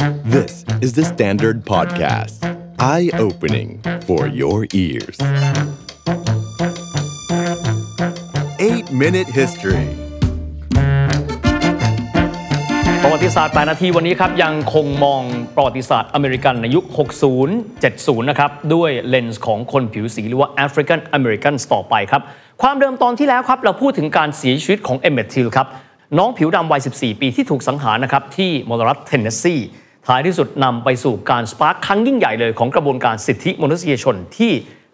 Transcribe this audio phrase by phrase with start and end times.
[0.00, 2.38] This is The Standard Podcast.
[2.78, 5.18] Eye-opening for your ears.
[8.58, 9.86] 8-Minute History
[13.02, 15.22] ประวัติศาสตร์8นาทีวันนี้ครับ ยังคงมอง
[15.56, 16.84] ประวัติศาสตร์อเมริกันในยุค
[17.38, 22.22] 60 70 นะครับ ด้วยเลนส์ของคนผิวสีหรือว่า African Americans ต่อไปครับ
[22.62, 25.66] ความเดิมตอนที่แล้วครับ เราพูดถึงการเสียชีวิตของเอมเมททิลครับ
[26.18, 29.56] น้องผิวดำวัย 14 ปีที่ถูกสังหารนะครับที่มลรัฐเทนเนสซี
[30.06, 34.52] ท้ายที่สุดนำไปสู่การ spark ครั้งยิ่งใหญ่เลยของกระบวนการสิทธิมนุษยชนที่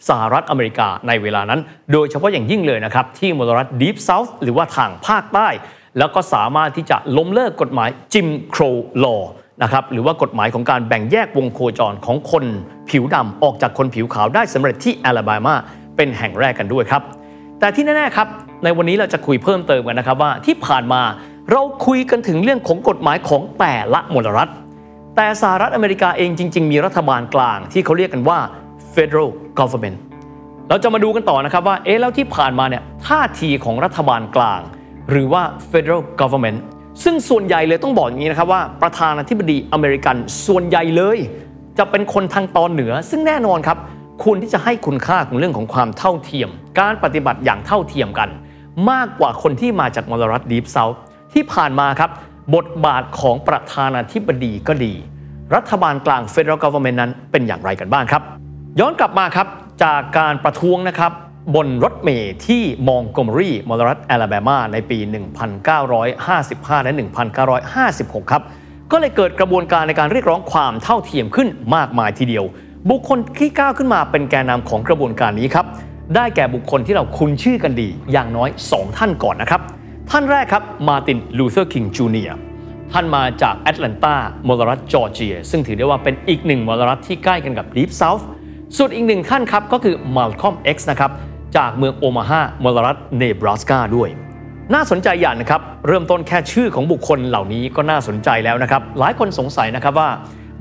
[0.08, 1.60] สหรัฐอเมริกาในเวลานั้น
[1.92, 5.48] โดยเฉพาะอย่างยิ่งเลยนะครับ ที่มลรัฐ Deep South หรือว่าทางภาคใต้
[5.98, 8.62] แล้วก็สามารถที่จะล้มเลิกกฎหมาย Jim Crow
[9.04, 9.16] Law
[9.62, 12.44] นะครับหรือว่ากฎหมายของการแบ่งแยกวงโคจรของคน
[12.90, 15.54] ผิวดำออกจากคนผิวขาวได้สำเร็จที่แอลาบามา
[15.96, 17.02] เป็นแห่งแรกกันด้วยครับ
[17.60, 18.28] แต่ที่แน่ๆครับ
[18.64, 21.02] ในวันนี้เราจะคุยเพิ่มเติมกันนะครับว่าที่ผ่านมา
[21.52, 24.50] เราคุยกันถึงเรื่องของกฎหมายของแต่ละมลรัฐ
[25.16, 28.38] แต่สหรัฐอเมริกาเองจริง ๆ มีรัฐบาลกลางที่เขาเรียกกันว่า
[28.94, 29.98] federal government
[30.68, 34.60] เราจะมาดูกันต่อนะครับว่าเอ๊ะแล้วที่ผ่านมาเนี่ยท่าทีของรัฐบาลกลาง
[35.10, 36.58] หรือว่า federal government
[37.04, 41.18] ซึ่งส่วนใหญ่เลยต้องบอกอย่างนี้นะครับว่าประธานาธิบดีอเมริกันส่วนใหญ่เลย
[41.78, 43.78] จะเป็นคนทางตอนเหนือ ซึ่งแน่นอนครับ
[44.24, 46.48] ควรที่จะให้คุณค่าของเรื่องของความเท่าเทียม
[46.80, 48.28] การปฏิบัติอย่างเท่าเทียมกัน
[48.90, 50.98] มากกว่าคนที่มาจากมลรัฐ Deep South
[51.34, 52.10] ที่ผ่านมาครับ
[52.54, 54.94] บทบาทของประธานาธิบดีก็ดี
[55.54, 58.22] รัฐบาลกลาง Federal Government นั้นเป็นอย่างไรกันบ้างครับ
[58.80, 59.46] ย้อนกลับมาครับ
[59.82, 61.12] จากการประท้วงนะครับ
[61.54, 64.98] บนรถเมล์ที่มอนต์โกเมอรีลรัฐแอลาบามาในปี
[65.56, 66.92] 1955 และ
[67.42, 68.42] 1956 ครับ
[68.90, 72.44] ก็เลยเกิดกระบวนการในการเรียกร้องความเท่าเทียมขึ้นมากมายทีเดียว
[72.90, 75.66] บุคคลที่ก้าวขึ้นมาเป็นแกนนำของกระบวนการนี้ครับ
[76.14, 79.60] ได้แก่บุคคลที่เราคุ้นชื่อกันดี อย่างน้อย 2 ท่านก่อนนะครับ
[80.10, 82.30] ท่านแรกครับมาร์ตินลูเทอร์คิงจูเนียร์
[82.92, 84.14] ท่านมาจากแอตแลนตา
[84.48, 88.28] มลรัฐจอร์เจีย ซึ่งถือได้ว่าเป็นอีกหนึ่งมลรัฐที่ใกล้กันกับ Deep South
[88.76, 91.10] ส่วนอีกหนึ่งท่านครับก็คือมัลคอมเอ็กซ์นะครับ
[91.56, 94.08] จากเมืองโอมาฮามลรัฐเนบราสกาด้วย
[94.74, 100.10] น่าสนใจอย่างนะครับ เริ่มต้นแค่ชื่อของบุคคลเหล่านี้ก็น่าสนใจแล้วนะครับ หลายคนสงสัยนะครับว่า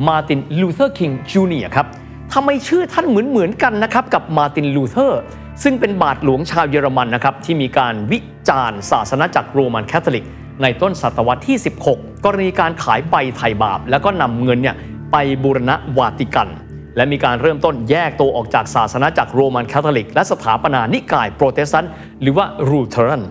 [0.07, 1.87] มาร์ตินลูเทอร์คิงจูเนียร์ครับ
[2.33, 5.21] ทำไมชื่อท่านเหมือนเหมือนกันนะครับกับมาร์ตินลูเทอร์
[5.63, 8.19] ซึ่งเป็นบาทหลวงชาวเยอรมันนะครับที่มีการวิ
[8.49, 10.25] จารณ์ศาสนาจักรโรมันคาทอลิก
[10.61, 11.57] ในต้นศตวรรษที่
[11.89, 14.75] 16 กรณีการขายใบไถ่บาป แล้วก็นำเงินเนี่ย
[15.11, 16.49] ไปบูรณะวาติกัน
[16.95, 21.91] และมีการเริ่มต้นแยกตัวออกจากศาสนาจักรโรมันคาทอลิก และสถาปนานิกายโปรเตสแตนต์
[22.21, 23.23] หรือว่า Lutheran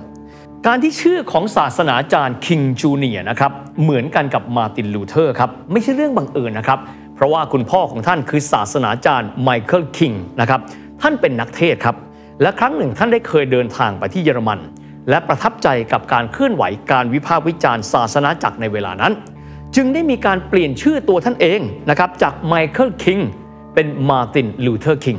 [0.66, 6.78] การที่ชื่อของศาสนาจารย์คิงจูเนียร์นะครับเหมือนกันกับมาร์ตินลูเทอร์ครับไม่ใช่เรื่องบังเอิญนะครับ
[7.14, 10.60] เพราะว่าคุณพ่อของท่านคือศาสนาจารย์ไมเคิลคิงนะครับ
[11.02, 11.96] ท่านเป็นนักเทศน์ครับ
[12.42, 14.58] และครั้งหนึ่งท่านได้เคยเดินทางไปที่เยอรมัน
[15.08, 19.12] และประทับใจกับการเคลื่อนไหวการวิพากษ์วิจารณ์ศาสนาจักรในเวลานั้น
[19.76, 21.60] จึงได้มีการเปลี่ยนชื่อตัวท่านเอง
[21.90, 23.18] นะครับจากไมเคิลคิง
[23.74, 25.16] เป็นมาร์ตินลูเทอร์คิง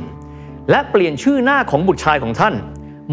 [0.70, 2.54] และเปลี่ยนชื่อหน้าของบุตรชายของท่าน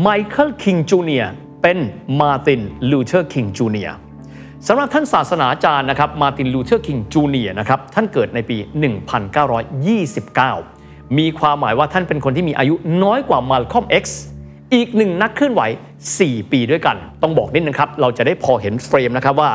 [0.01, 1.25] ไมเคิลคิงจูเนียร์
[1.61, 1.77] เป็น
[2.19, 2.61] มาร์ติน
[2.91, 3.89] ลูเทอร์คิงจูเนียร์
[4.67, 8.57] สำหรับท่านศาสนาจารย์นะครับมาร์ตินลูเทอร์คิงจูเนียร์นะครับท่านเกิดในปี
[10.61, 14.32] 1929 มีความหมายว่าท่านเป็นคนที่มีอายุน้อยกว่ามาลคอม X อีก
[14.73, 15.61] อีกหนึ่งนักเคลื่อนไหว
[16.09, 19.51] 4 ปีด้วยกัน ต้องบอกนิดนึงครับ เราจะได้พอเห็น frame นะครับว่า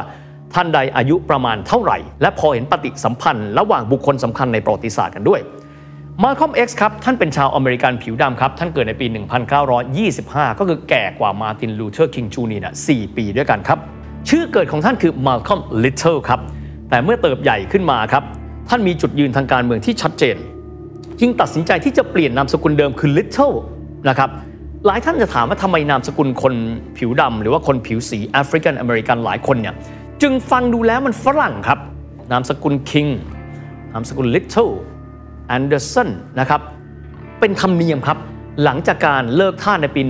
[0.54, 5.40] ท่านใดอายุประมาณเท่าไหร่ และพอเห็นปฏิสัมพันธ์ ระหว่างบุคคลสำคัญในประวัติศาสตร์กันด้วย
[6.22, 9.06] มาคอม X ครับ ท่านเป็นชาวอเมริกันผิวดำครับ ท่านเกิดในปี
[9.82, 13.78] 1925 ก็คือแก่กว่ามาร์ตินลูเทอร์คิงจูเนียร์4ปีด้วยกันครับ
[14.28, 16.40] ชื่อเกิดของท่านคือมัลคอมลิตเทิลครับ
[16.90, 18.24] แต่เมื่อเติบใหญ่ขึ้นมาครับ
[18.68, 20.36] ท่านมีจุดยืนทางการเมืองที่ชัดเจน
[21.20, 23.54] จึงตัดสินใจที่จะเปลี่ยนนามสกุลเดิมคือ Little
[24.08, 24.30] นะครับ
[24.90, 26.54] หลายท่านจะถามว่าทำไมนามสกุลคน
[26.98, 29.74] ผิวดำหรือว่าคนผิวสีแอฟริกันอเมริกันหลายคนเนี่ย
[30.22, 31.78] จึงฟังดูแล้วมันฝรั่งครับ
[32.32, 33.10] นามสกุล King
[33.92, 34.72] นามสกุล Little
[35.56, 36.08] Anderson
[36.40, 36.60] นะครับ
[37.40, 38.18] เป็นธรรมเนียมครับ
[38.64, 40.00] หลังจากการเลิกทาสในปี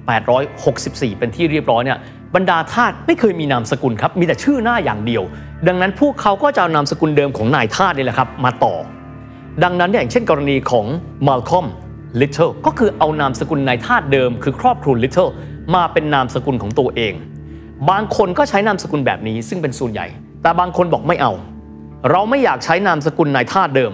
[0.00, 1.98] 1864 เป็นที่เรียบร้อยเนี่ย
[2.34, 5.22] บรรดาทาสไม่เคยมีนามสกุลครับ มีแต่ชื่อหน้าอย่างเดียว
[5.66, 8.74] ดังนั้นพวกเขาก็จะเอานามสกุลเดิมของนายทาสนี่แหละครับมาต่อ
[9.64, 10.86] ดังนั้นอย่างเช่นกรณีของ
[11.28, 11.68] มาลคอม
[12.20, 15.30] Little ก็คือเอานามสกุลนายทาสเดิม คือครอบครัว Little
[15.74, 17.14] มาเป็นนามสกุลของตัวเอง
[17.90, 20.06] บางคนก็ใช้นามสกุลแบบนี้ซึ่งเป็นส่วนใหญ่
[20.42, 21.32] แต่บางคนบอกไม่เอา
[22.10, 23.92] เราไม่อยากใช้นามสกุลนายทาสเดิม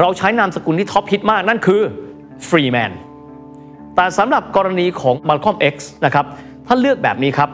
[0.00, 1.80] เราใช้นามสกุลที่ท็อปฮิตมากนั่นคือ
[2.48, 2.92] Freeman
[3.94, 6.26] แต่สำหรับกรณีของ Malcolm X นะครับ
[6.66, 7.50] ท่านเลือกแบบนี้ครับ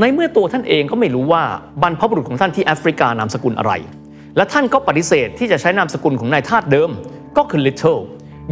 [0.00, 1.42] ในเมื่อตัวท่านเองก็ไม่รู้ว่า
[1.82, 3.72] บรรพบุรุษของท่านที่แอฟริกานามสกุลอะไร
[4.36, 6.90] และท่านก็ปฏิเสธที่จะใช้นามสกุลของนายทาสเดิม
[7.36, 8.00] ก็คือ Little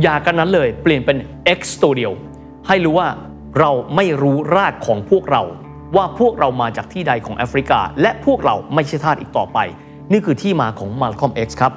[0.02, 1.18] อย่ากันนั้นเลยเปลี่ยนเป็น
[1.58, 2.12] X ตัวเดียว
[2.66, 3.08] ให้รู้ว่า
[3.58, 5.42] เราไม่รู้รากของพวกเรา
[5.96, 9.58] ว่าพวกเรามาจากที่ใดของแอฟริกา และพวกเราไม่ใช่ทาสอีกต่อไป
[10.12, 11.72] นี่คือที่มาของ Malcolm X ครับ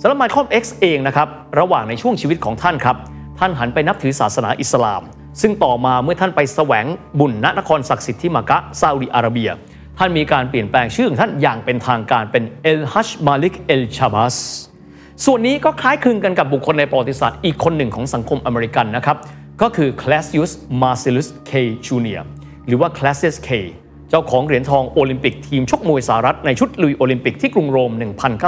[0.00, 1.28] สำหรับ Malcolm X เองนะครับ
[1.58, 2.96] ระหว่างในช่วงชีวิตของท่านครับ
[3.38, 5.02] ท่านหันไปนับถือศาสนาอิสลาม
[5.40, 6.86] ซึ่งต่อมาเมื่อท่านไปแสวง
[7.18, 9.50] บุญณนครศักดิ์สิทธิ์ที่มักกะซาอุดิอาระเบีย
[9.98, 14.36] ท่านมีการเปลี่ยนแปลงชื่อของท่านอย่างเป็นทางการเป็นเอลฮัชมาลิกเอลชาบัส
[15.26, 19.16] ส่วนนี้ก็คล้ายคลึงกันกับบุคคลในประวัติศาสตร์อีกคนหนึ่งของสังคมอเมริกันนะครับ
[19.62, 20.50] ก็คือคลาสซิส
[20.82, 21.52] มาซิลุสเค
[21.86, 22.20] จูเนีย
[22.66, 23.48] หรือว่าคลาสซิสเค
[24.10, 27.92] เจ้าของเหรียญทองโอลิมปิกทีมชกมวยสหรัฐในชุดลุยโอลิมปิกที่กรุงโรม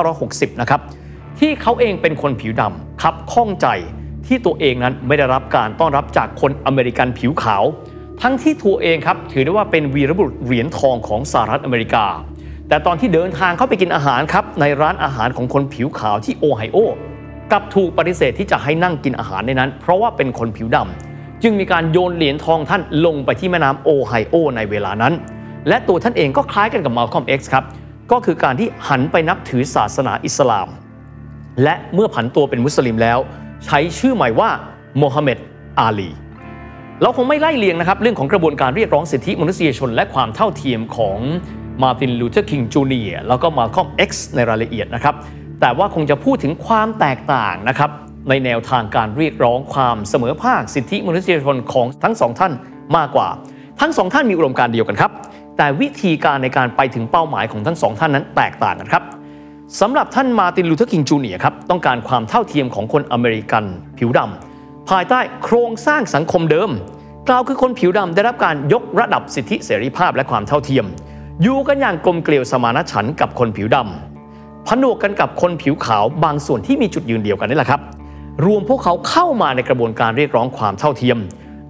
[0.02, 0.80] 1960 นะครับ
[1.38, 3.66] ที่เขาเองเป็นคนผิวดำคับข้องใจ
[4.26, 7.64] ที่ตัวเองนั้นไม่ได้รับการต้อนรับจากคนอเมริกันผิวขาว
[8.22, 12.04] ทั้งที่ตัวเองครับถือได้ว่าเป็นวีรบุรุษเหรียญทองของสหรัฐอเมริกา
[12.68, 16.78] แต่ตอนที่เดินทางเข้าไปกินอาหารครับในร้านอาหารของคนผิวขาวที่โอไฮโอ
[17.50, 25.12] กลับถูกปฏิเสธที่จะให้นั่งกินอาหารในนั้น เพราะว่าเป็นคนผิวดำจึงมีการโยนเหรียญทองท่านลงไปที่แม่น้ำโอไฮโอในเวลานั้น
[25.68, 27.64] และตัวท่านเองก็คล้ายกันกับมาลคอม X ครับ
[28.12, 30.68] ก็คือการที่หันไปนับถือศาสนาอิสลาม
[31.62, 33.18] และเมื่อผันตัวเป็นมุสลิมแล้ว
[33.66, 34.50] ใช้ชื่อใหม่ว่า
[34.98, 35.38] โมฮัมเหม็ด
[35.80, 36.10] อาลี
[37.02, 41.18] เราคงไม่ไล่เลียงนะครับเรื่องของกระบวนการเรียกร้องสิทธิมนุษยชน และความเท่าเทียมของ
[41.82, 45.14] มาร์ติน ลูเทอร์ คิง จูเนียร์ แล้วก็มัลคอม X ในรายละเอียดนะครับ
[45.60, 47.90] แต่ว่าคงจะพูดถึงความแตกต่างนะครับ
[48.28, 52.52] ในแนวทางการเรียกร้องความเสมอภาคสิทธิมนุษยชนของทั้งสองท่าน
[52.96, 53.28] มากกว่า
[53.80, 55.12] ทั้งสองท่านมีอุดมการณ์เดียวกันครับ
[55.56, 59.02] แต่วิธีการในการไปถึงเป้าหมายของทั้งสองท่านนั้นแตกต่างกันครับ
[59.80, 63.64] สำหรับท่านมาติน ลูเทอร์ คิง จูเนียร์ครับต้องการความเท่าเทียมของคนอเมริกัน
[63.98, 66.70] ผิวดำภายใต้โครงสร้างสังคมเดิม
[67.28, 70.86] กล่าวคือคนผิวดำได้รับการยกระดับสิทธิเสรีภาพและความเท่าเทียม
[71.42, 77.80] อยู่กันอย่างกลมเกลียวสมานฉันท์กับคนผิวดำผนวกกันกับคนผิวขาวบางส่วนที่มีจุดยืนเดียวกันนี่แหละครับ
[78.46, 81.18] รวมพวกเขาเข้ามาในกระบวนการเรียกร้องความเท่าเทียม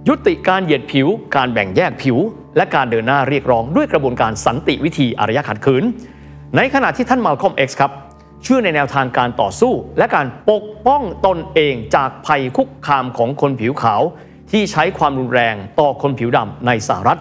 [0.07, 2.17] ยุติการเหยียดผิว การแบ่งแยกผิว
[2.57, 5.83] และการเดินหน้าเรียกร้องด้วยกระบวนการสันติวิธีอารยขัดขืน
[6.55, 7.91] ในขณะที่ท่านมาลคอม X ครับ
[8.43, 14.01] เชื่อในแนวทางการต่อสู้ และการปกป้องตนเองจากภัยคุกคามของคนผิวขาว
[14.51, 17.19] ที่ใช้ความรุนแรงต่อคนผิวดำในสหรัฐ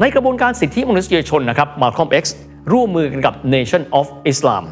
[0.00, 2.24] ในกระบวนการสิทธิมนุษยชนนะครับมาคอม X
[2.72, 4.64] ร่วมมือกันกับ Nation of Islam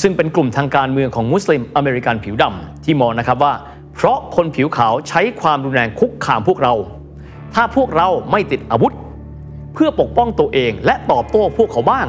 [0.00, 3.54] ซึ่งเป็นกลุ่มทางการเมืองของมุสลิมอเมริกันผิวดำที่มองนะครับว่า
[3.94, 6.74] เพราะคนผิวขาวใช้ความรุนแรงคุกคามพวกเรา
[7.54, 8.92] ถ้าพวกเราไม่ติดอาวุธ
[9.74, 12.06] เพื่อปกป้องตัวเองและตอบโต้พวกเขาบ้าง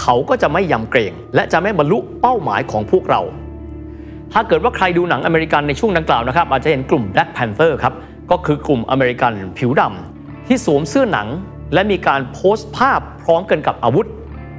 [0.00, 3.20] เขาก็จะไม่ยำเกรง และจะไม่บรรลุเป้าหมายของพวกเรา
[4.32, 7.94] ถ้าเกิดว่าใครดูหนังอเมริกันในช่วงดังกล่าวนะครับ อาจจะเห็นกลุ่ม Black Panther ครับ
[8.30, 11.28] ก็คือกลุ่มอเมริกันผิวดำที่สวมเสื้อหนัง
[11.74, 14.06] และมีการโพสต์ภาพพร้อมกันกับอาวุธ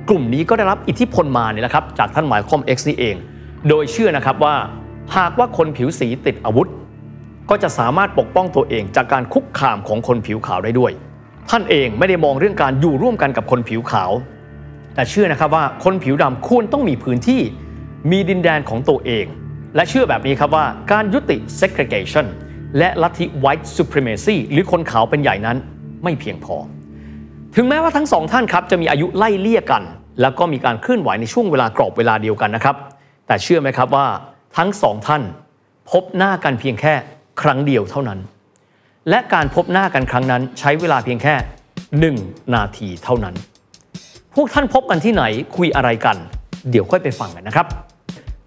[0.09, 3.15] กลุ่มนี้ก็ได้รับอิทธิพลมาเนี่ยแหละครับจากท่านหมายคอม X นี่เอง
[3.69, 4.55] โดยเชื่อนะครับว่า
[5.17, 6.67] หากว่าคนผิวสีติดอาวุธ
[7.49, 10.91] ก็จะสามารถปกป้องตัวเองจากการคุกคามของคนผิวขาวได้ด้วย
[11.49, 14.11] ท่านเองไม่ได้มองเรื่องการอยู่ร่วมกันกับคนผิวขาว
[14.95, 17.41] แต่เชื่อนะครับว่าคนผิวดำควรต้องมีพื้นที่
[18.11, 19.25] มีดินแดนของตัวเอง
[19.75, 22.25] และเชื่อแบบนี้ครับว่าการยุติ segregation
[22.77, 25.57] และลัทธิ white supremacy หรือคนขาวเป็นใหญ่นั้น
[26.03, 26.55] ไม่เพียงพอ
[27.55, 29.83] ถึงแม้ว่าทั้งสองท่านครับจะมีอายุไล่เลี่ยกัน
[30.21, 32.75] แล้วก็มีการเคลื่อนไหวในช่วงเวลากรอบเวลาเดียวกันนะครับ
[33.27, 34.07] แต่เชื่อไหมครับว่า
[34.57, 35.21] ทั้งสองท่าน
[35.91, 36.93] พบหน้ากันเพียงแค่
[37.41, 38.19] ครั้งเดียวเท่านั้น
[39.09, 41.35] และการพบหน้ากันครั้งนั้นใช้เวลาเพียงแค่
[42.13, 43.35] 1 นาทีเท่านั้น
[44.35, 45.23] พวกท่านพบกันที่ไหน
[45.57, 46.17] คุยอะไรกัน
[46.71, 47.67] เดี๋ยวค่อยไปฟังกันนะครับ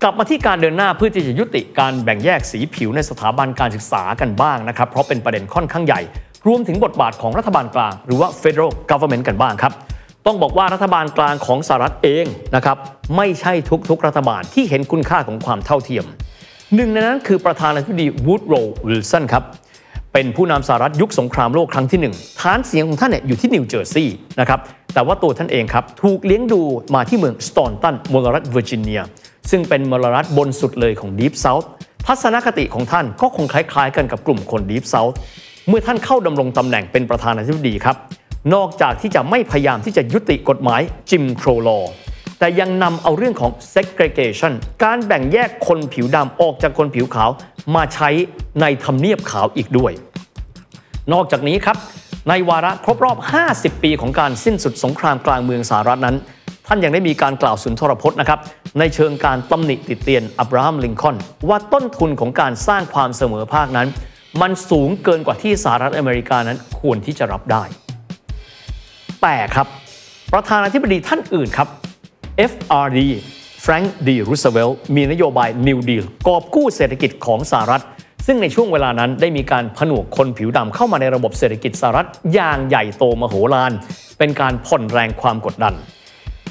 [0.03, 6.01] กลับมาที่การเดินหน้าเพื่อที่จะยุติการแบ่งแยกสีผิวในสถาบันการศึกษากันบ้างนะครับ เพราะเป็นประเด็นค่อนข้างใหญ่
[6.47, 9.73] รวมถึงบทบาทของรัฐบาลกลาง หรือว่า federal government กันบ้างครับ
[10.27, 12.77] ต้องบอกว่ารัฐบาลกลางของสหรัฐเองนะครับ
[13.17, 13.53] ไม่ใช่
[13.89, 16.05] ทุกๆ รัฐบาลที่เห็นคุณค่าของความเท่าเทียม
[16.75, 19.45] หนึ่งในนั้นคือประธานาธิบดีวูดโรว์วิลสันครับ
[20.13, 24.61] เป็นผู้นำสหรัฐยุคสงครามโลกครั้งที่หนึ่งฐานเสียงของท่านเนี่ยอยู่ที่นิวเจอร์ซีย์นะครับ
[24.95, 26.63] แต่ว่าตัวท่านเองครับถูกเลี้ยงดู
[26.95, 29.01] มาที่เมืองสตอนตันมลรัฐเวอร์จิเนีย
[29.51, 31.71] ซึ่งเป็นมลรัฐบนสุดเลยของ Deep South
[32.07, 35.17] ทัศนคติของท่านก็คงคล้ายๆ กันกับกลุ่มคน Deep South
[35.69, 37.97] เมื่อท่านเข้าดำรงตำแหน่งเป็นประธานาธิบดีครับ
[38.55, 41.79] นอกจากที่จะไม่พยายามที่จะยุติกฎหมาย Jim Crow Law
[42.39, 44.53] แต่ยังนำเอาเรื่องของ segregation
[44.85, 47.31] การแบ่งแยกคนผิวดำออกจากคนผิวขาว
[47.75, 48.09] มาใช้
[48.61, 49.93] ในทำเนียบขาวอีกด้วย
[51.13, 51.77] นอกจากนี้ครับ
[52.29, 53.19] ในวาระครบรอบ
[53.51, 56.17] 50 ปีของการสิ้นสุดสงครามกลางเมืองสหรัฐนั้น
[56.67, 58.41] ท่านยังได้มีการกล่าวสุนทรพจน์นะครับ
[58.79, 61.17] ในเชิงการตำหนิติดเตียนอับราฮัมลิงคอน
[61.49, 63.89] ว่าต้นทุนของการสร้างความเสมอภาคนั้น
[64.41, 67.63] มันสูงเกินกว่าที่สหรัฐอเมริกานั้นควรที่จะรับได้
[69.23, 69.67] แต่ครับ
[70.33, 71.69] ประธานาธิบดีท่านอื่นครับ
[72.51, 72.99] FRD
[73.63, 77.83] แฟรงค์ดีรูสเวลต์มีนโยบาย New Deal กอบกู้เศรษฐกิจของสหรัฐ
[78.27, 83.73] ซึ่งในช่วงเวลานั้นได้มีการผนวกคนผิวดำเข้ามาในระบบเศรษฐกิจสหรัฐอย่างใหญ่โตมโหฬาร
[84.19, 85.75] เป็นการผ่อนแรงความกดดัน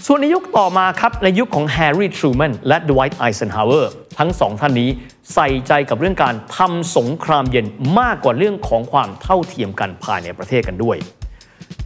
[0.08, 4.90] ส่วนในยุคต่อมาครับ ในยุคของแฮร์รี่ทรูแมนและดไวท์ไอเซนฮาวเวอร์ทั้งสองท่านนี้
[5.34, 7.66] ใส่ใจกับเรื่องการทำสงครามเย็น
[8.00, 10.98] มากกว่าเรื่องของความเท่าเทียมกันภายในประเทศกันด้วย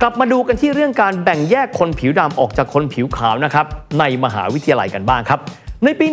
[0.01, 3.65] กลับมาดูกันที่เรื่องการแบ่งแยกคนผิวดำออกจากคนผิวขาวนะครับ
[3.99, 5.39] ในมหาวิทยาลัยกันบ้างครับ
[5.83, 6.07] ในปี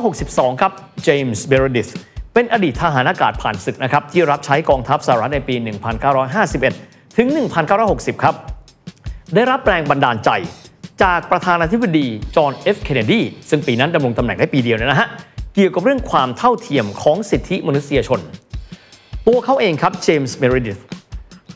[0.00, 0.72] 1962 ครับ
[1.04, 1.88] เจมส์เมรดิธ
[2.34, 5.54] เป็นอดีตทหารอากาศผ่านศึกนะครับที่รับใช้กองทัพสหรัฐในปี
[6.56, 7.28] 1951 ถึง
[7.76, 8.34] 1960 ครับ
[9.34, 10.30] ได้รับแรงบันดาลใจ
[11.02, 15.08] จากประธานาธิบดีจอห์นเอฟเคนเนดีซึ่งปีนั้นดำรงตำแหน่งได้ปีเดียวนะฮะ
[15.54, 18.20] เกี่ยวกับเรื่องความเท่าเทียมของสิทธิมนุษยชน
[19.26, 20.78] ตัวเขาเองครับเจมส์เมริดิธ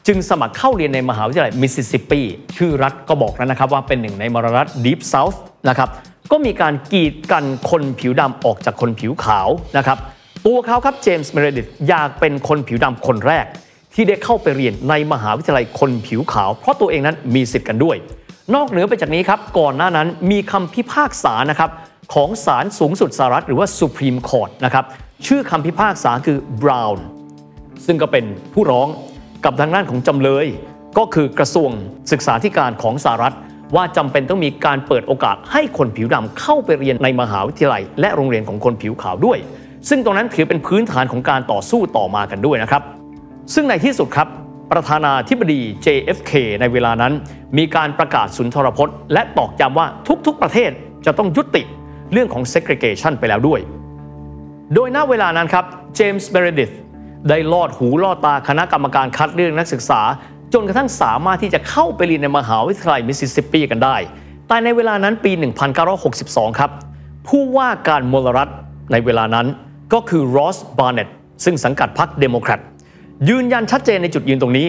[0.07, 2.21] จึงสมัครเข้าเรียนในมหาวิทยาลัยมิสซิสซิปปี
[2.57, 5.89] ชื่อรัฐก็บอกแล้วนะครับว่าเป็นหนึ่งในมรรัฐดีฟเซาท์นะครับ
[6.31, 9.99] ก็มีการกีดกันคนผิวดำออกจากคนผิวขาวนะครับ
[10.47, 13.47] ตัวเขาครับเจมส์เมริดิธอยากเป็นคนผิวดำคนแรก
[13.95, 17.97] ที่ได้เข้าไปเรียนในมหาวิทยาลัยคนผิวขาว เพราะตัวเองนั้นมีสิทธิ์กันด้วย
[18.55, 21.71] นอกเหนือไปจากนี้ครับก่อนหน้านั้นมีคำพิพากษานะครับ
[22.15, 24.85] ของศาลสูงสุดสหรัฐหรือว่า Supreme Court นะครับ
[25.27, 26.99] ชื่อคำพิพากษาคือ Brown
[27.87, 28.89] ซึ่งก็เป็นผู้ร้อง
[29.45, 30.47] กับทางด้านของจำเลย
[30.99, 31.71] ก็คือกระทรวง
[32.13, 33.35] ศึกษาธิการของสหรัฐ
[33.77, 39.39] ว่าจำเป็นต้องมีการเปิดโอกาสให้คนผิวดำเข้าไปเรียนในมหาวิทยาลัย และโรงเรียนของคนผิวขาวด้วย
[39.89, 42.83] ซึ่งตรงนั้นถือเป็นพื้นฐานของการต่อสู้ต่อมากันด้วยนะครับ
[43.55, 44.29] ซึ่งในที่สุดครับ
[44.73, 47.13] ประธานาธิบดี JFK ในเวลานั้น
[47.59, 49.87] มีการประกาศสุนทรพจน์ และตอกย้ำว่า
[50.27, 50.71] ทุกๆประเทศ
[51.07, 51.63] จะต้องยุติ
[52.13, 53.61] เรื่องของ segregation ไปแล้วด้วย
[54.75, 55.65] โดยณเวลานั้นครับ
[55.97, 56.71] เจมส์เมรดิธ
[57.29, 60.01] ได้ลอดหูลอดตาคณะกรรมการคัดเลือกนักศึกษา
[60.53, 63.97] จนกระทั่งสามารถที่จะเข้าไปเรียนในมหาวิทยาลัยมิสซิสซิปปีกันได้
[64.49, 65.33] แต่ในเวลานั้นปี
[65.97, 66.71] 1962 ครับ
[67.29, 68.49] ผู้ว่าการมลรัฐ
[68.93, 69.47] ในเวลานั้น
[69.93, 71.09] ก็คือรอสบาร์เนต
[71.45, 72.61] ซึ่งสังกัดพรรคเดโมแครต
[73.29, 74.67] ยืนยันชัดเจนในจุดยืนตรงนี้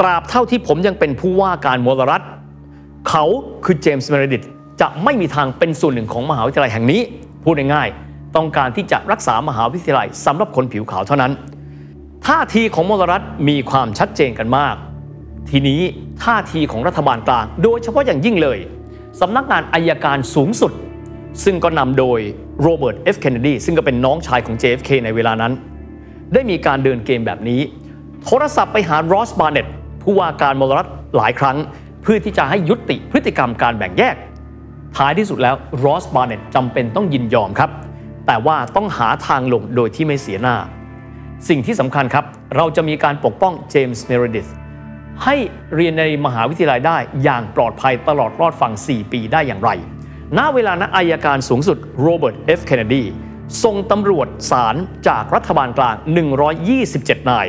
[0.00, 2.24] ตราบเท่าที่ผมยังเป็นผู้ว่าการมลรัฐ
[3.08, 3.24] เขา
[3.64, 4.42] คือเจมส์เมริดิธ
[4.80, 7.00] จะไม่มีทางเป็นส่วนหนึ่งของมหาวิทยาลัยแห่งนี้
[7.44, 11.32] พูดง่ายๆต้องการที่จะรักษามหาวิทยาลัยสำหรับคนผิวขาวเท่านั้น
[12.26, 14.74] ท่าทีของมลรัฐมีความชัดเจนกันมาก
[15.50, 15.80] ทีนี้
[16.24, 18.58] ท่าทีของรัฐบาลกลาง โดยเฉพาะอย่างยิ่งเลย
[19.20, 20.72] สำนักงานอัยการสูงสุด
[21.44, 22.18] ซึ่งก็นำโดย
[22.62, 25.52] โรเบิร์ตเอฟเคนเนดีซึ่งก็เป็นน้องชายของ JFK ในเวลานั้น
[26.32, 27.60] ได้มีการเดินเกมแบบนี้
[28.24, 29.66] โทรศัพท์ไปหารอสบาร์เน็ต
[30.02, 31.56] ผู้ว่าการมลรัฐหลายครั้ง
[32.02, 34.16] เพื่อที่จะให้ยุติพฤติกรรมการแบ่งแยก
[34.96, 35.54] ท้ายที่สุดแล้ว
[35.84, 37.70] รอสบาร์เน็ตจำเป็นต้องยินยอมครับ
[38.26, 40.56] แต่ว่าต้องหาทางลงโดยที่ไม่เสียหน้า
[41.48, 42.24] สิ่งที่สำคัญครับ
[42.56, 44.46] เราจะมีการปกป้องเจมส์เมรดิธ
[45.24, 45.36] ให้
[45.74, 49.70] เรียนในมหาวิทยาลัยได้อย่างปลอดภัยตลอดรอดฝั่ง 4 ปีได้อย่างไร
[50.38, 53.02] ณ เวลานั้นอัยการสูงสุดโรเบิร์ต เอฟ เคนเนดี
[53.64, 54.76] ส่งตำรวจศาล
[55.08, 55.96] จากรัฐบาลกลาง
[56.62, 57.46] 127 นาย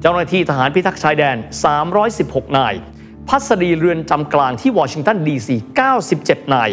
[0.00, 1.36] เจ้าหน้าที่ทหารพิทักษ์ชายแดน
[1.96, 2.74] 316 นาย
[3.28, 5.56] พัศดีเรือนจำกลางที่วอชิงตันดีซี
[6.04, 6.70] 97 นาย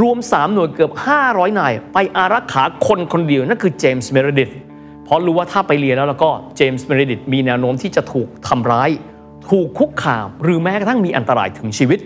[0.00, 0.92] รวม 3 หน่วยเกือบ
[1.24, 4.50] 500 นาย ไปอารักขาคนคนเดียว นั่นคือเจมส์เมรดิธ
[5.04, 8.90] เพราะรู้ว่าถ้าไปเรียนแล้วแล้วก็เจมส์เมรดิธมีแนวโน้มที่จะถูกทำร้าย
[9.50, 11.98] ถูกคุกคาม หรือแม้กระทั่งมีอันตรายถึงชีวิต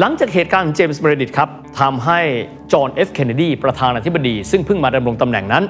[0.00, 1.48] หลังจากเหตุการณ์เจมส์เมรดิธครับ
[1.80, 2.20] ทำให้
[2.72, 5.64] จอห์นเอฟเคนเนดีประธานาธิบดี ซึ่งเพิ่งมาดำรงตำแหน่งนั้น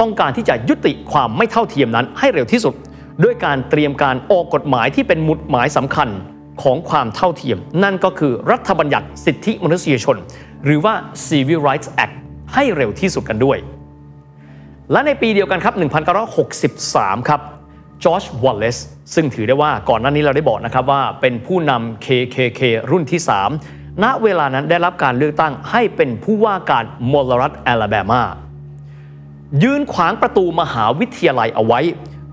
[0.00, 2.74] ต้องการที่จะยุติความไม่เท่าเทียมนั้นให้เร็วที่สุด
[3.24, 6.08] ด้วยการเตรียมการออกกฎหมายที่เป็นหมุดหมายสำคัญ
[6.62, 10.16] ของความเท่าเทียม นั่นก็คือรัฐบัญญัติสิทธิมนุษยชน
[10.64, 10.94] หรือว่า
[11.26, 12.14] Civil Rights Act
[12.54, 13.58] ให้เร็วที่สุดกันด้วย
[14.92, 15.74] และในปีเดียวกันครับ
[16.50, 17.40] 1963 ครับ
[18.04, 18.78] จอร์จวอลเลซ
[19.14, 23.20] ซึ่งถือได้ว่าก่อนหน้านี้เราได้บอกนะครับว่าเป็นผู้นำ KKK รุ่นที่
[23.60, 28.22] 3 ณเวลานั้นได้รับการเลือกตั้งให้เป็นผู้ว่าการมลรัฐแอลาแบมา
[29.62, 31.80] ยืนขวางประตูมหาวิทยาลัยเอาไว้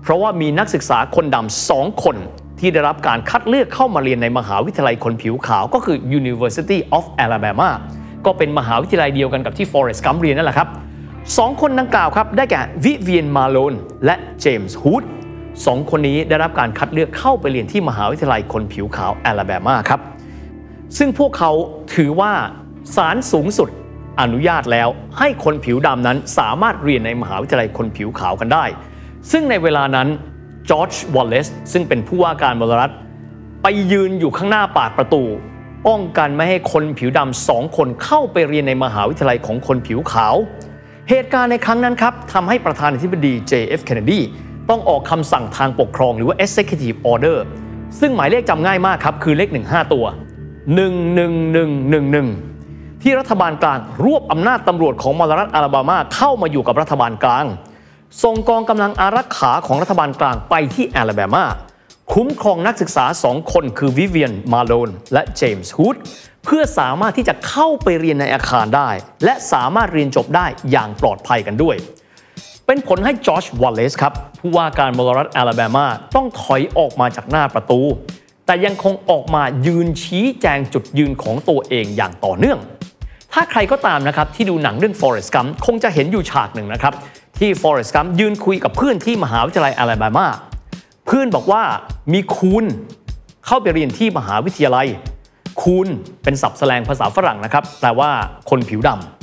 [0.02, 2.16] เพราะว่ามีนักศึกษาคนดำสองคน
[2.60, 7.70] ที่ได้รับการคัดเลือกเข้ามาเรียนในมหาวิทยาลัยคนผิวขาวก็คือ University of Alabama
[8.26, 10.68] ก็เป็นมหาวิทยาลัยเดียวกันกับที่ Forrest Gump เรียนนั่นแหละครับ
[11.38, 13.74] สองคนดังกล่าวครับได้แก่วิเวียนมาโลน
[14.04, 15.04] และเจมส์ฮูด
[15.66, 20.00] สองคนนี้ได้รับการคัดเลือกเข้าไปเรียนที่มหาวิทยาลัยคนผิวขาวแอลาแบมาครับ
[20.98, 21.52] ซึ่งพวกเขา
[21.94, 22.32] ถือว่า
[22.96, 23.68] ศาลสูงสุด
[24.20, 24.88] อนุญาตแล้ว
[25.18, 28.64] ให้คนผิวดำนั้นสามารถเรียนในมหาวิทยาลัยคนผิวขาวกันได้
[29.30, 30.08] ซึ่งในเวลานั้น
[30.70, 32.92] จอร์จวอลเลซซึ่งเป็นผู้ว่าการมลรัฐ
[33.62, 35.22] ไปยืนอยู่ข้างหน้าปากประตู
[35.88, 40.34] ป้องกันไม่ให้คนผิวดำสองคนเข้าไปเรียนในมหาวิทยาลัยของคนผิวขาว
[41.10, 44.20] เหตุการณ์ในครั้งนั้นครับทำให้ประธานาธิบดี JF Kennedy
[44.70, 47.38] ต้องออกคำสั่งทางปกครองหรือว่า executive order
[48.00, 50.04] ซึ่งหมายเลขจำง่ายมากครับ คือเลข 15 ตัว
[50.98, 57.46] 11111 ที่รัฐบาลกลางรวบอำนาจตำรวจของมลรัฐอาลาบามาเข้ามาอยู่กับรัฐบาลกลาง
[58.22, 61.44] ส่งกองกำลังอารักขาของรัฐบาลกลางไปที่แอลาแบมา
[62.12, 65.96] คุ้มครองนักศึกษาสองคนคือวิเวียนมาโลนและเจมส์ฮูด
[66.44, 68.90] เพื่อสามารถที่จะเข้าไปเรียนในอาคารได้
[69.24, 71.76] และสามารถเรียนจบได้อย่างปลอดภัยกันด้วย
[72.72, 75.86] เป็นผลให้จอร์จวอลเลซครับผู้ว่าการมลรัฐแอลาแบมา
[76.16, 77.80] ต้องถอยออกมาจากหน้าประตู
[78.46, 82.58] แต่ยังคงออกมายืนชี้แจงจุดยืนของตัวเองอย่างต่อเนื่อง
[83.32, 86.94] ถ้าใครก็ตามนะครับที่ดูหนังเรื่อง Forrest Gump คงจะเห็นอยู่ฉากหนึ่งนะครับ
[87.38, 90.26] ที่ Forrest Gump ยืนคุยกับเพื่อนที่มหาวิทยาลัยแอลาแบมา
[91.06, 91.62] เพื่อนบอกว่า
[92.12, 92.64] มี coon
[93.46, 94.86] เข้าไปเรียนที่มหาวิทยาลัย
[95.62, 95.86] coon
[96.22, 98.10] เป็นศัพท์แสลงภาษาฝรั่งนะครับแปลว่า
[98.50, 99.19] คนผิวดำ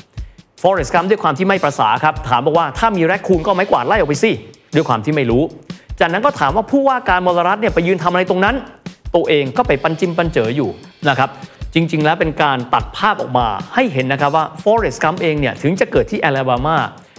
[0.62, 4.32] ฟอเรสต์กัมด้วยความที่ไม่ประสาครับ ถามบอกว่าถ้ามีแรคคูนก็ไม้กวาดไล่ออกไปสิ
[4.76, 5.44] ด้วยความที่ไม่รู้
[6.00, 8.56] จากนั้นก็ถามว่าผู้ว่าการมลรัฐเนี่ยไปยืนทำอะไรตรงนั้น
[9.16, 10.70] ตัวเองก็ไปปั้นจิ้มปั้นเจ๋ออยู่
[11.10, 11.30] นะครับ
[11.74, 16.78] จริง ๆ แล้วเป็นการตัดภาพออกมาให้เห็นนะครับว่าฟอเรสต์กัมเองเนี่ยถึงจะเกิดที่แอลาบามา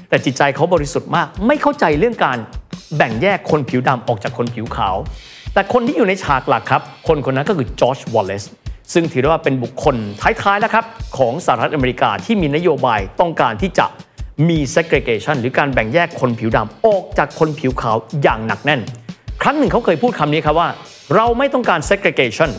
[0.08, 2.38] แต่จิตใจเขาบริสุทธิ์มาก ไม่เข้าใจเรื่องการ
[2.96, 4.96] แบ่งแยกคนผิวดำออกจากคนผิวขาว
[5.54, 8.44] แต่คนที่อยู่ในฉากหลักครับ คนคนนั้นก็คือจอร์จวอลเลซ
[8.92, 10.84] ซึ่งถือว่าเป็นบุคคลท้ายๆแล้วครับ
[11.18, 13.86] ของสหรัฐอเมริกาที่มีนโยบายต้องการที่จะ
[14.48, 18.80] มี segregation หรือการแบ่งแยกคนผิวดำออกจากคนผิวขาวอย่างหนักแน่น
[19.42, 20.68] ครั้งหนึ่งเขาเคยพูดคำนี้ครับว่า
[21.16, 22.50] เราไม่ต้องการ segregation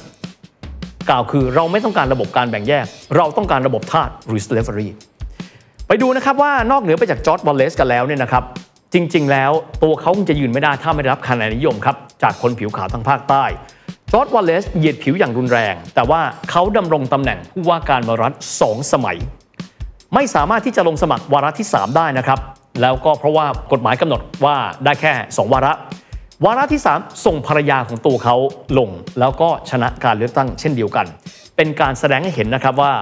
[1.09, 2.85] กล่าวคือเราไม่ต้องการระบบการแบ่งแยก
[3.17, 4.87] เราต้องการระบบทาสหรือ slavery
[5.87, 8.43] ไปดูนะครับว่านอกเหนือไปจากจอร์จวอลเลซกันแล้วเนี่ยนะครับ
[8.93, 9.51] จริง ๆ แล้ว
[9.83, 13.43] ตัวเขาคงจะยืนไม่ได้ถ้าไม่ได้รับคะแนนนิยมครับจากคนผิวขาวทางภาคใต้
[14.13, 19.17] จอร์จวอลเลซเหยียดผิวอย่างรุนแรง แต่ว่าเขาดำรงตำแหน่งผู้ว่าการมรัฐสองสมัย
[20.13, 22.39] ไม่สามารถที่จะลงสมัครวาระที่ 3 ได้นะครับ
[22.81, 25.73] แล้วก็เพราะว่ากฎหมายกำหนดว่าได้แค่ 2 วาระ
[26.45, 28.35] วาระที่ 3 ส่งภรรยาของตัวเขา
[28.77, 28.89] ลง
[29.19, 31.05] แล้วก็ชนะการเลือกตั้งเช่นเดียวกัน
[31.55, 32.93] เป็นการแสดงให้เห็นนะครับว่า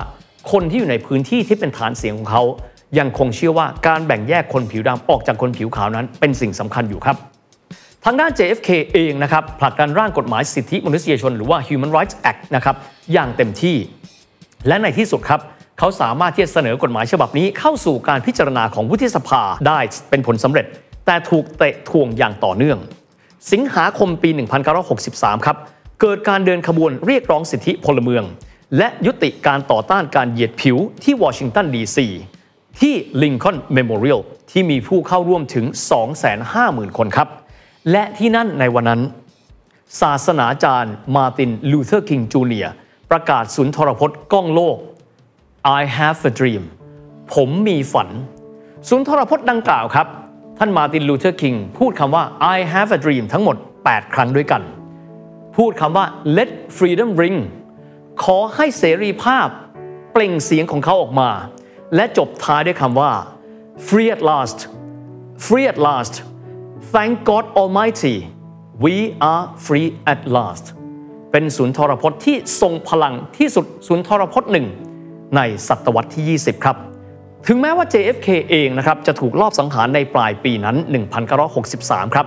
[0.51, 2.43] คนที่อยู่ในพื้นที่ที่เป็นฐานเสียงของเขา
[2.99, 7.17] ยังคงเชื่อว่าการแบ่งแยกคนผิวดำออกจากคนผิวขาวนั้น เป็นสิ่งสำคัญอยู่ครับ
[8.05, 12.75] ทางด้าน JFK เองนะครับผลักดันร่างกฎหมายสิทธิมนุษยชน หรือว่า Human Rights Act นะครับ
[13.13, 13.75] อย่างเต็มที่
[14.67, 15.41] และในที่สุดครับ
[15.79, 20.65] เขาสามารถที่จะเสนอกฎหมายฉบับนี้เข้าสู่การพิจารณาของวุฒิสภาได้เป็นผลสำเร็จ
[21.05, 22.77] แต่ถูกเตะทวงอย่างต่อเนื่อง
[23.51, 24.29] สิงหาคมปี
[24.87, 25.57] 1963 ครับ
[26.01, 28.23] เกิดการเดินขบวนเรียกร้องสิทธิพลเมือง
[28.77, 32.07] และยุติการต่อต้านการเหยียดผิวที่วอชิงตันดีซี
[32.79, 34.19] ที่ลิงคอ n เมโมเรียล
[34.51, 35.65] ที่มีผู้เข้าร่วมถึง
[36.31, 37.27] 250,000 คนครับ
[37.91, 39.01] และที่นั่นในวันนั้น
[40.01, 42.67] ศาสนาจารย์มาร์ตินลูเทอร์คิงจูเนีย
[43.11, 44.77] ประกาศสุนทรพจน์ก้องโลก
[45.79, 46.63] I have a dream
[47.33, 48.09] ผมมีฝัน
[48.89, 50.07] สุนทรพจน์ดังกล่าวครับ
[50.57, 52.23] ท่านมาร์ตินลูเทอร์คิงพูดคำว่า
[52.55, 54.61] I have a dream ทั้งหมด 8 ครั้งด้วยกัน
[55.57, 56.05] พูดคำว่า
[56.37, 57.39] let freedom ring
[58.23, 59.47] ขอให้เสรีภาพ
[60.11, 61.29] เปล่งเสียงของเขาออกมา
[61.95, 63.11] และจบท้ายด้วยคำว่า
[63.87, 64.59] free at last
[65.45, 66.15] free at last
[66.81, 68.15] thank God Almighty
[68.79, 70.65] we are free at last
[71.31, 74.67] เป็นศูนย์ทรพจน์ที่ทรงพลังที่สุดศูนย์ทรพจน์หนึ่ง
[75.35, 76.75] ในศตวรรษที่ 20 ครับ
[77.47, 80.77] ถึงแม้ว่า JFK เองนะครับจะถูกลอบสังหารในปลายปีนั้น
[81.45, 82.25] 1963 ครับ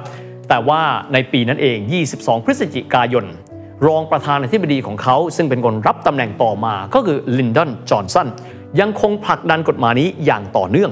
[0.48, 0.80] แต่ว่า
[1.12, 1.78] ในปีนั้นเอง
[2.12, 3.24] 22 พฤศจิกายน
[3.86, 8.28] รองประธานาธิบดีของเขา ซึ่งเป็นคนรับตำแหน่งต่อมาก็คือลินดอนจอห์นสัน
[8.80, 10.90] ยังคงผลักดันกฎหมายนี้อย่างต่อเนื่อง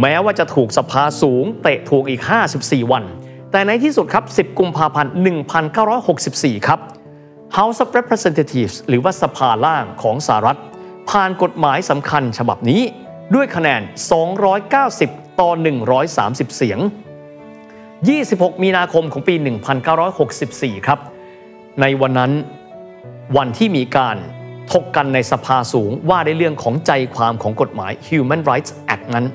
[0.00, 2.22] แม้ว่าจะถูกสภาสูงเตะถูกอีก
[2.56, 3.04] 54 วัน
[3.52, 5.12] แต่ในที่สุดครับ 10 กุมภาพันธ์
[5.88, 6.80] 1964 ครับ
[7.56, 10.60] House of Representatives หรือว่าสภาล่างของสหรัฐ
[11.10, 12.82] ผ่านกฎหมายสำคัญฉบับนี้
[13.34, 13.80] ด้วยคะแนน
[14.60, 15.50] 290 ต่อ
[16.02, 16.78] 130 เสียง
[18.10, 19.34] 26 มีนาคมของปี
[20.10, 20.98] 1964 ครับ
[21.80, 22.32] ในวันนั้น
[23.36, 24.16] วันที่มีการ
[24.72, 29.26] ถกกันในสภาสูงว่าในเรื่องของใจความของกฎหมาย Human Rights Act นั้น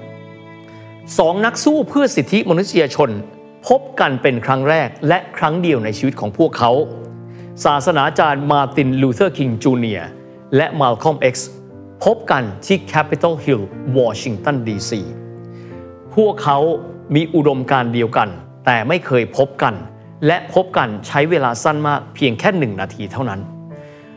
[1.18, 3.10] สองนักสู้เพื่อสิทธิมนุษยชน
[3.68, 6.72] พบกันเป็นครั้งแรกและครั้งเดียวในชีวิตของพวกเขา
[7.66, 10.10] ศาสนาจารย์มาตินลูเทอร์คิงจูเนียร์
[10.56, 11.36] และ Malcolm X
[12.04, 13.62] พบกันที่ Capitol Hill
[13.98, 15.02] วอชิงตันดีซี
[16.16, 16.58] พวกเขา
[17.16, 18.30] มีอุดมการณ์เดียวกัน
[18.66, 19.76] แต่ไม่เคยพบกัน
[20.28, 23.42] และพบกันใช้เวลาสั้นมากเพียงแค่หนึ่งนาทีเท่านั้น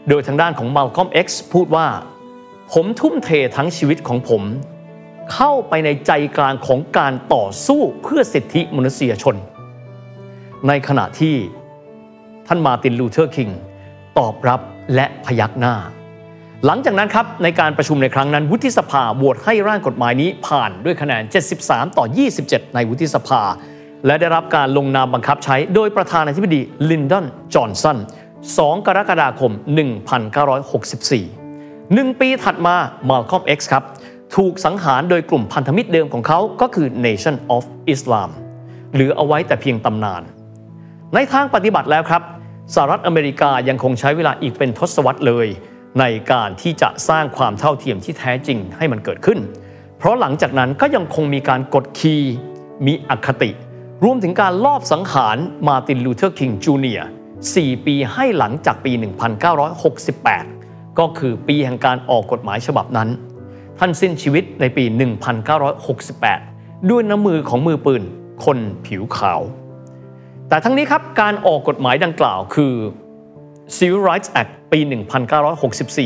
[0.08, 1.86] โดยทางด้านของ Malcolm X พูดว่า
[2.72, 4.42] ผมทุ่มเททั้งชีวิตของผม
[5.32, 9.36] เข้าไปในใจกลางของการต่อสู้เพื่อสิทธิมนุษยชน
[10.68, 11.36] ในขณะที่
[12.46, 13.48] ท่านมาตินลูเทอร์คิง
[14.18, 14.60] ตอบรับ
[14.94, 15.74] และพยักหน้า
[16.66, 21.22] หลังจากนั้นครับในการประชุมในครั้งนั้น วุฒิสภาโหวตให้ร่างกฎหมายนี้ผ่านด้วยคะแนน
[21.60, 22.04] 73 ต่อ
[22.40, 23.42] 27 ในวุฒิสภา
[24.06, 26.60] และได้รับการลงนามบังคับใช้โดยประธานาธิบดี
[26.90, 27.98] ลินดอนจอห์นสัน
[28.42, 29.52] 2 กรกฎาคม
[30.72, 32.76] 1964หนึ่งปีถัดมา
[33.08, 33.84] มาลคอม X ครับ
[34.36, 38.30] ถูกสังหารโดยกลุ่มพันธมิตรเดิมของเขาก็คือ Nation of Islam
[38.94, 40.22] เหลือเอาไว้แต่เพียงตำนาน
[41.14, 42.22] ในทางปฏิบัติแล้วครับ
[42.74, 45.46] สหรัฐอเมริกายังคงใช้เวลาอีกเป็นทศวรรษเลย
[46.00, 49.38] ในการที่จะสร้างความเท่าเทียมที่แท้จริงให้มันเกิดขึ้น
[49.98, 52.22] เพราะหลังจากนั้นก็ยังคงมีการกดขี่
[52.86, 53.50] มีอคติ
[54.04, 55.36] รวมถึงการลอบสังหาร
[55.68, 57.08] มาตินลูเทอร์คิงจูเนียร์
[57.46, 58.92] 4ปีให้หลังจากปี
[60.14, 63.08] 1968 ก็คือปีแห่งการออกกฎหมายฉบับนั้น
[63.78, 64.84] ท่านสิ้นชีวิตในปี
[66.12, 68.02] 1968 ด้วยน้ำมือของมือปืน
[68.44, 69.40] คนผิวขาว
[70.48, 72.74] แต่ทั้งนี้ครับการออกกฎหมายดังกล่าวคือ
[73.76, 74.80] Civil Rights Act ปี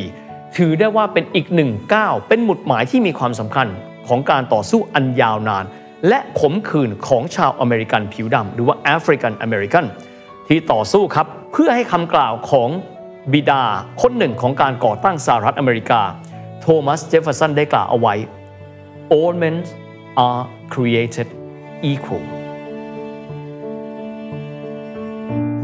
[0.05, 3.69] 1964 ถือได้ว่าเป็นอีกหนึ่งก้าวเป็นหมุดหมายที่มีความสำคัญ
[4.09, 5.65] ของการต่อสู้อันยาวนาน
[6.09, 9.87] และขมขื่นของชาวอเมริกันผิวดำหรือว่า African American
[10.49, 12.69] ที่ต่อสู้ครับเพื่อให้คำกล่าวของ
[13.33, 13.63] บิดา
[14.03, 16.03] คนหนึ่งของการก่อตั้งสหรัฐอเมริกา
[16.62, 18.16] โทมัสเจฟเฟอร์สันได้กล่าวเอาไว้
[19.16, 19.56] all men
[20.26, 21.28] are created
[21.92, 22.26] equal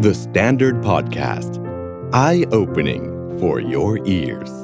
[0.02, 1.60] The Standard Podcast.
[2.14, 4.63] Eye opening for your ears.